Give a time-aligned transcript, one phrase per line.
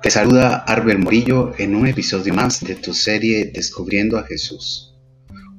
[0.00, 4.94] Te saluda Arbel Morillo en un episodio más de tu serie Descubriendo a Jesús.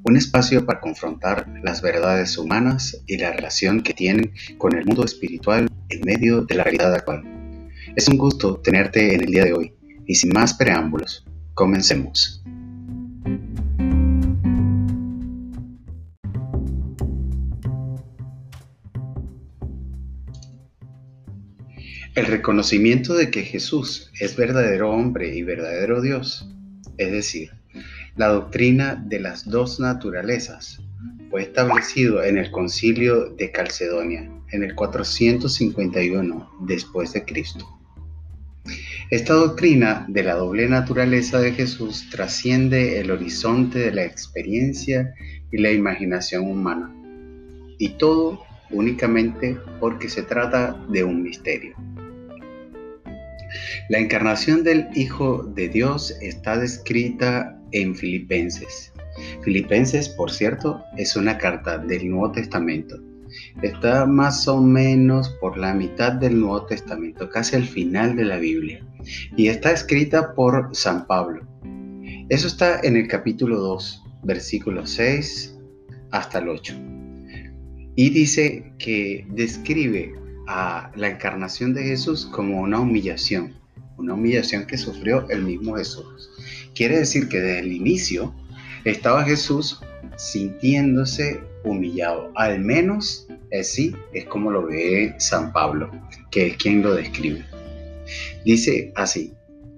[0.06, 5.04] Un espacio para confrontar las verdades humanas y la relación que tienen con el mundo
[5.04, 7.24] espiritual en medio de la realidad actual.
[7.98, 9.74] Es un gusto tenerte en el día de hoy
[10.08, 12.42] y sin más preámbulos, comencemos.
[22.20, 26.54] El reconocimiento de que Jesús es verdadero hombre y verdadero Dios,
[26.98, 27.52] es decir,
[28.18, 30.82] la doctrina de las dos naturalezas,
[31.30, 37.66] fue establecido en el concilio de Calcedonia en el 451 después de Cristo.
[39.12, 45.16] Esta doctrina de la doble naturaleza de Jesús trasciende el horizonte de la experiencia
[45.54, 46.94] y la imaginación humana,
[47.78, 51.78] y todo únicamente porque se trata de un misterio.
[53.90, 58.94] La encarnación del Hijo de Dios está descrita en Filipenses.
[59.44, 62.98] Filipenses, por cierto, es una carta del Nuevo Testamento.
[63.62, 68.38] Está más o menos por la mitad del Nuevo Testamento, casi al final de la
[68.38, 68.86] Biblia.
[69.36, 71.48] Y está escrita por San Pablo.
[72.30, 75.58] Eso está en el capítulo 2, versículo 6
[76.12, 76.76] hasta el 8.
[77.96, 80.14] Y dice que describe
[80.50, 83.60] a la encarnación de Jesús como una humillación
[84.00, 86.32] una humillación que sufrió el mismo Jesús.
[86.74, 88.34] Quiere decir que desde el inicio
[88.86, 89.82] estaba Jesús
[90.16, 93.28] sintiéndose humillado, al menos
[93.58, 95.92] así es como lo ve San Pablo,
[96.32, 97.46] que es quien lo describe.
[98.46, 99.34] Dice así,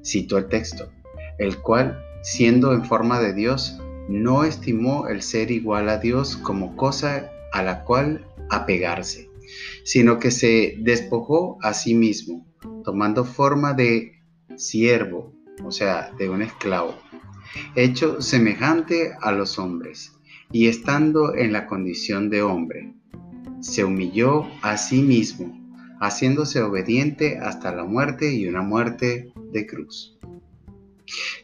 [0.06, 0.92] cito el texto,
[1.40, 6.76] el cual, siendo en forma de Dios, no estimó el ser igual a Dios como
[6.76, 9.30] cosa a la cual apegarse,
[9.84, 12.46] sino que se despojó a sí mismo,
[12.84, 14.14] tomando forma de
[14.56, 16.96] siervo, o sea, de un esclavo,
[17.76, 20.14] hecho semejante a los hombres,
[20.52, 22.94] y estando en la condición de hombre,
[23.62, 25.58] se humilló a sí mismo,
[26.00, 30.18] haciéndose obediente hasta la muerte y una muerte de cruz.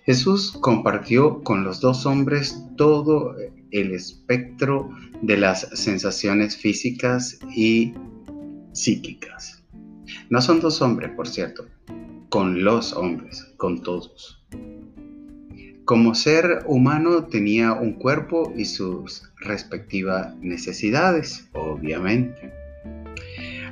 [0.05, 3.35] Jesús compartió con los dos hombres todo
[3.71, 4.89] el espectro
[5.21, 7.93] de las sensaciones físicas y
[8.73, 9.63] psíquicas.
[10.29, 11.67] No son dos hombres, por cierto,
[12.29, 14.43] con los hombres, con todos.
[15.85, 22.51] Como ser humano tenía un cuerpo y sus respectivas necesidades, obviamente.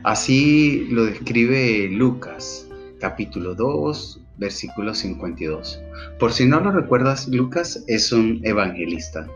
[0.03, 2.69] Así lo describe Lucas,
[2.99, 5.81] capítulo 2, versículo 52.
[6.19, 9.27] Por si no lo recuerdas, Lucas es un evangelista.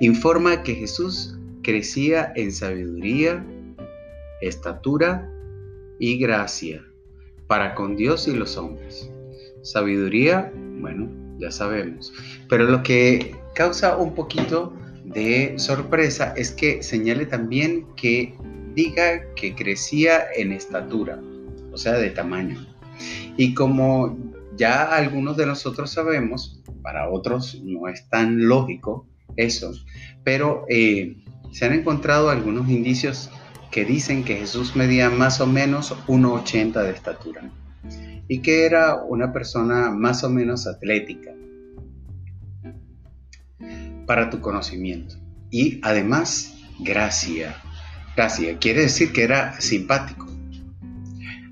[0.00, 3.44] Informa que Jesús crecía en sabiduría,
[4.40, 5.30] estatura
[5.98, 6.84] y gracia
[7.46, 9.10] para con Dios y los hombres.
[9.62, 12.12] Sabiduría, bueno, ya sabemos.
[12.48, 14.72] Pero lo que causa un poquito
[15.04, 18.34] de sorpresa es que señale también que
[18.74, 21.20] diga que crecía en estatura,
[21.72, 22.64] o sea, de tamaño.
[23.36, 24.16] Y como
[24.56, 29.06] ya algunos de nosotros sabemos, para otros no es tan lógico
[29.36, 29.72] eso,
[30.24, 31.16] pero eh,
[31.52, 33.30] se han encontrado algunos indicios
[33.70, 37.50] que dicen que Jesús medía más o menos 1,80 de estatura
[38.28, 41.32] y que era una persona más o menos atlética
[44.06, 45.16] para tu conocimiento.
[45.50, 47.56] Y además, gracia.
[48.16, 50.26] Gracia quiere decir que era simpático.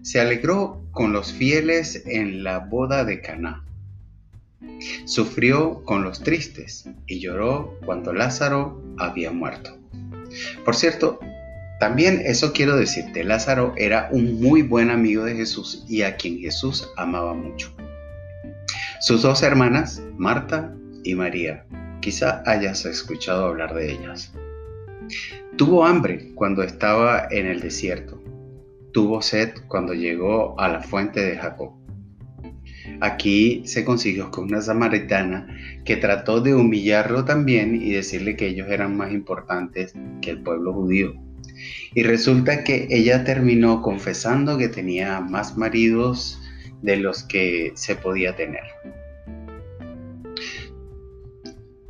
[0.03, 3.66] Se alegró con los fieles en la boda de Caná.
[5.05, 9.77] Sufrió con los tristes y lloró cuando Lázaro había muerto.
[10.65, 11.19] Por cierto,
[11.79, 16.39] también eso quiero decirte, Lázaro era un muy buen amigo de Jesús y a quien
[16.39, 17.73] Jesús amaba mucho.
[19.01, 21.67] Sus dos hermanas, Marta y María,
[22.01, 24.33] quizá hayas escuchado hablar de ellas.
[25.57, 28.23] Tuvo hambre cuando estaba en el desierto.
[28.93, 31.73] Tuvo sed cuando llegó a la fuente de Jacob.
[33.01, 35.47] Aquí se consiguió con una samaritana
[35.85, 40.73] que trató de humillarlo también y decirle que ellos eran más importantes que el pueblo
[40.73, 41.15] judío.
[41.95, 46.41] Y resulta que ella terminó confesando que tenía más maridos
[46.83, 48.65] de los que se podía tener.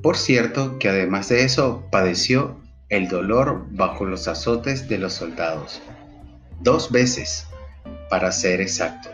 [0.03, 5.83] Por cierto que además de eso padeció el dolor bajo los azotes de los soldados.
[6.61, 7.47] Dos veces,
[8.09, 9.11] para ser exacto.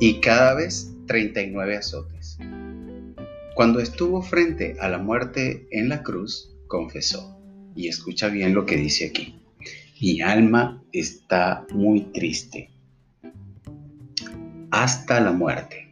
[0.00, 2.38] Y cada vez 39 azotes.
[3.54, 7.38] Cuando estuvo frente a la muerte en la cruz, confesó.
[7.76, 9.40] Y escucha bien lo que dice aquí.
[10.00, 12.70] Mi alma está muy triste
[14.70, 15.88] hasta la muerte.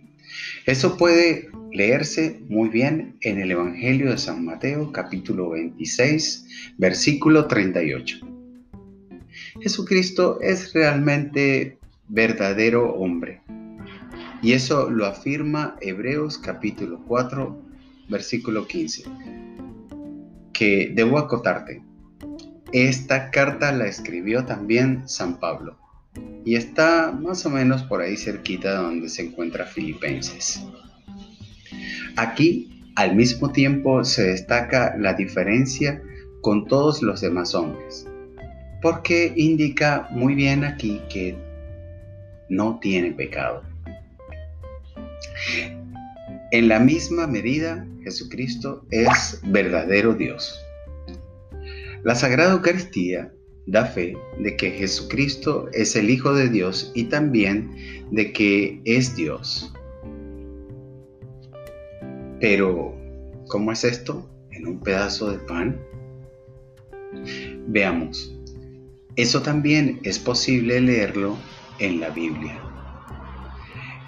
[0.67, 8.19] Eso puede leerse muy bien en el Evangelio de San Mateo capítulo 26 versículo 38.
[9.61, 11.79] Jesucristo es realmente
[12.09, 13.41] verdadero hombre.
[14.43, 17.63] Y eso lo afirma Hebreos capítulo 4
[18.09, 19.05] versículo 15.
[20.53, 21.83] Que debo acotarte.
[22.73, 25.79] Esta carta la escribió también San Pablo
[26.45, 30.61] y está más o menos por ahí cerquita donde se encuentra Filipenses.
[32.17, 36.03] Aquí, al mismo tiempo, se destaca la diferencia
[36.41, 38.07] con todos los demás hombres,
[38.83, 41.37] porque indica muy bien aquí que
[42.49, 43.72] no tiene pecado.
[46.51, 50.61] En la misma medida, Jesucristo es verdadero Dios.
[52.05, 53.33] La Sagrada Eucaristía
[53.67, 57.71] da fe de que Jesucristo es el Hijo de Dios y también
[58.11, 59.73] de que es Dios.
[62.41, 62.95] Pero,
[63.49, 64.29] ¿cómo es esto?
[64.51, 65.81] ¿En un pedazo de pan?
[67.69, 68.37] Veamos.
[69.17, 71.39] Eso también es posible leerlo
[71.79, 72.72] en la Biblia.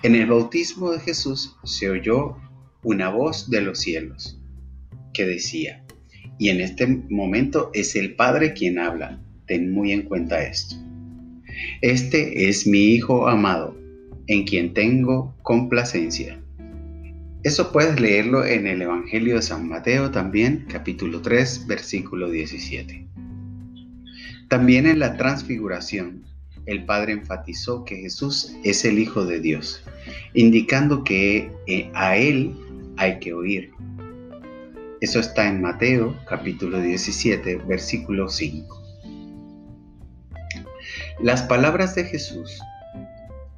[0.04, 2.36] En el bautismo de Jesús se oyó
[2.82, 4.38] una voz de los cielos
[5.14, 5.82] que decía,
[6.38, 10.76] y en este momento es el Padre quien habla, ten muy en cuenta esto.
[11.80, 13.78] Este es mi Hijo amado,
[14.26, 16.38] en quien tengo complacencia.
[17.42, 23.08] Eso puedes leerlo en el Evangelio de San Mateo también, capítulo 3, versículo 17.
[24.48, 26.24] También en la transfiguración,
[26.66, 29.82] el Padre enfatizó que Jesús es el Hijo de Dios,
[30.32, 32.54] indicando que eh, a Él
[32.96, 33.70] hay que oír.
[35.00, 38.82] Eso está en Mateo capítulo 17, versículo 5.
[41.22, 42.58] Las palabras de Jesús,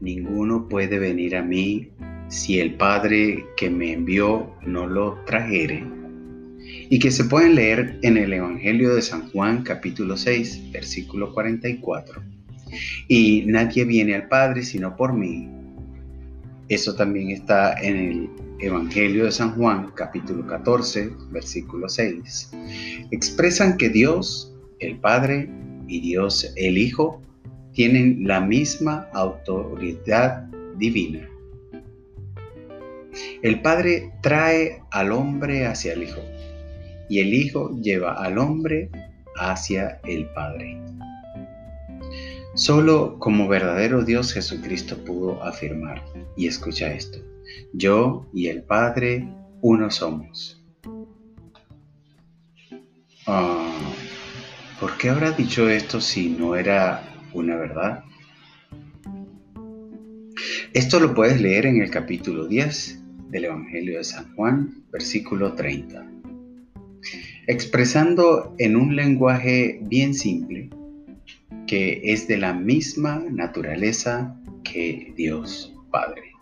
[0.01, 1.91] ninguno puede venir a mí
[2.29, 5.85] si el Padre que me envió no lo trajere,
[6.89, 12.36] y que se pueden leer en el Evangelio de San Juan capítulo 6, versículo 44.
[13.09, 15.49] Y nadie viene al Padre sino por mí.
[16.69, 18.31] Eso también está en el
[18.61, 22.51] Evangelio de San Juan capítulo 14, versículo 6.
[23.11, 25.49] Expresan que Dios, el Padre,
[25.87, 27.23] y Dios, el Hijo,
[27.73, 30.47] tienen la misma autoridad
[30.77, 31.29] divina.
[33.43, 36.21] El Padre trae al hombre hacia el Hijo
[37.09, 38.91] y el Hijo lleva al hombre
[39.37, 40.79] hacia el Padre.
[42.57, 46.03] Solo como verdadero Dios Jesucristo pudo afirmar,
[46.39, 47.19] y escucha esto,
[47.75, 49.29] yo y el Padre
[49.61, 50.65] uno somos.
[53.27, 53.79] Ah,
[54.81, 57.03] ¿Por qué habrá dicho esto si no era
[57.35, 58.05] una verdad?
[60.73, 66.07] Esto lo puedes leer en el capítulo 10 del Evangelio de San Juan, versículo 30.
[67.49, 70.71] Expresando en un lenguaje bien simple
[71.67, 76.33] que es de la misma naturaleza que Dios Padre.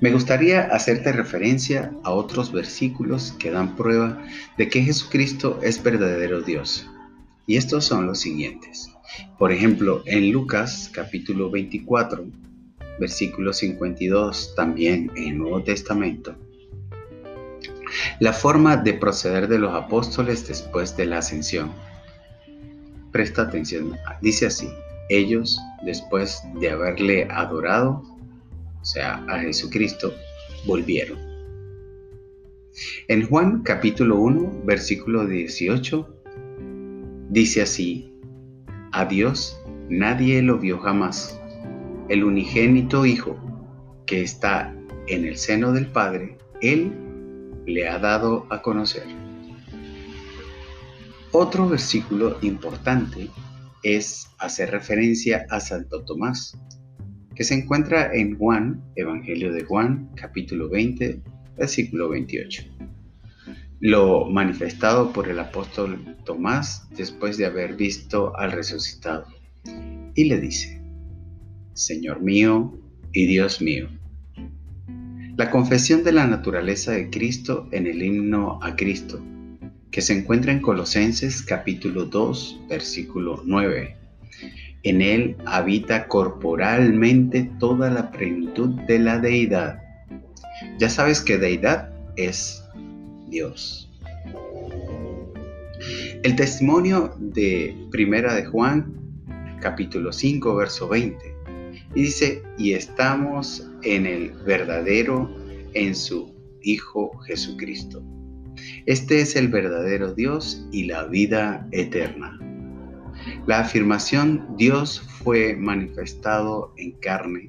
[0.00, 4.22] Me gustaría hacerte referencia a otros versículos que dan prueba
[4.58, 6.86] de que Jesucristo es verdadero Dios.
[7.46, 8.90] Y estos son los siguientes.
[9.38, 12.26] Por ejemplo, en Lucas capítulo 24,
[13.00, 16.36] versículo 52, también en el Nuevo Testamento,
[18.20, 21.72] la forma de proceder de los apóstoles después de la ascensión.
[23.16, 24.68] Presta atención, dice así,
[25.08, 28.02] ellos después de haberle adorado,
[28.78, 30.12] o sea, a Jesucristo,
[30.66, 31.16] volvieron.
[33.08, 36.06] En Juan capítulo 1, versículo 18,
[37.30, 38.12] dice así,
[38.92, 39.58] a Dios
[39.88, 41.40] nadie lo vio jamás
[42.10, 43.34] el unigénito Hijo
[44.04, 46.92] que está en el seno del Padre, Él
[47.64, 49.25] le ha dado a conocer.
[51.38, 53.28] Otro versículo importante
[53.82, 56.56] es hacer referencia a Santo Tomás,
[57.34, 61.20] que se encuentra en Juan, Evangelio de Juan, capítulo 20,
[61.58, 62.62] versículo 28.
[63.80, 69.26] Lo manifestado por el apóstol Tomás después de haber visto al resucitado.
[70.14, 70.80] Y le dice,
[71.74, 72.80] Señor mío
[73.12, 73.90] y Dios mío.
[75.36, 79.22] La confesión de la naturaleza de Cristo en el himno a Cristo,
[79.96, 83.96] que se encuentra en Colosenses capítulo 2, versículo 9.
[84.82, 89.80] En él habita corporalmente toda la plenitud de la deidad.
[90.78, 92.62] Ya sabes que deidad es
[93.30, 93.90] Dios.
[96.22, 98.92] El testimonio de Primera de Juan,
[99.62, 101.34] capítulo 5, verso 20
[101.94, 105.34] Y dice, y estamos en el verdadero,
[105.72, 108.02] en su Hijo Jesucristo.
[108.86, 112.38] Este es el verdadero Dios y la vida eterna.
[113.46, 117.48] La afirmación Dios fue manifestado en carne,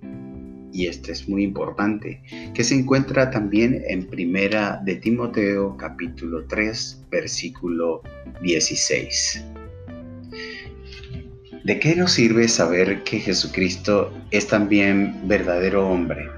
[0.72, 2.22] y este es muy importante,
[2.54, 8.02] que se encuentra también en Primera de Timoteo capítulo 3 versículo
[8.42, 9.46] 16.
[11.64, 16.30] ¿De qué nos sirve saber que Jesucristo es también verdadero hombre?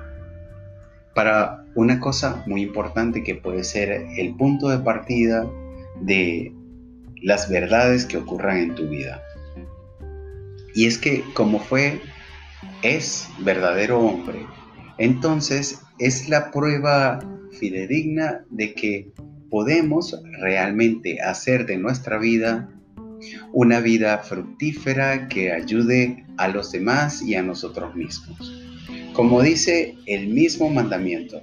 [1.13, 5.49] Para una cosa muy importante que puede ser el punto de partida
[6.01, 6.53] de
[7.21, 9.21] las verdades que ocurran en tu vida.
[10.73, 11.99] Y es que como fue,
[12.81, 14.39] es verdadero hombre,
[14.97, 17.19] entonces es la prueba
[17.59, 19.11] fidedigna de que
[19.49, 22.69] podemos realmente hacer de nuestra vida
[23.51, 28.63] una vida fructífera que ayude a los demás y a nosotros mismos.
[29.13, 31.41] Como dice el mismo mandamiento,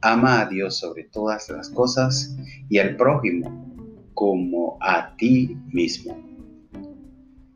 [0.00, 2.36] ama a Dios sobre todas las cosas
[2.68, 3.66] y al prójimo
[4.14, 6.16] como a ti mismo.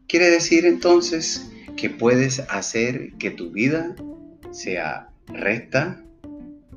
[0.06, 3.96] Quiere decir entonces que puedes hacer que tu vida
[4.50, 6.04] sea recta,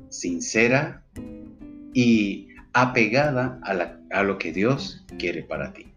[0.08, 1.04] sincera
[1.92, 5.95] y apegada a, lo que Dios quiere para ti.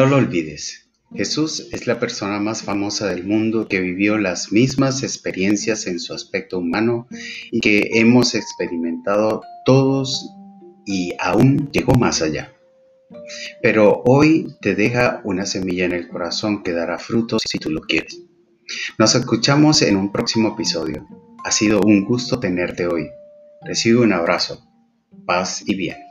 [0.00, 5.02] No lo olvides, Jesús es la persona más famosa del mundo que vivió las mismas
[5.02, 7.06] experiencias en su aspecto humano
[7.50, 10.30] y que hemos experimentado todos
[10.86, 12.50] y aún llegó más allá.
[13.60, 17.82] Pero hoy te deja una semilla en el corazón que dará frutos si tú lo
[17.82, 18.22] quieres.
[18.98, 21.06] Nos escuchamos en un próximo episodio.
[21.44, 23.10] Ha sido un gusto tenerte hoy.
[23.60, 24.66] Recibe un abrazo,
[25.26, 26.09] paz y bien.